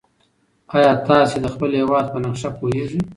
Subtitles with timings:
[0.75, 2.99] ایا تاسي د خپل هېواد په نقشه پوهېږئ؟